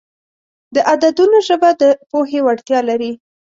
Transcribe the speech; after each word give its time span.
د 0.75 0.77
عددونو 0.91 1.37
ژبه 1.47 1.69
د 1.81 1.83
پوهې 2.11 2.39
وړتیا 2.45 2.79
لري. 2.89 3.11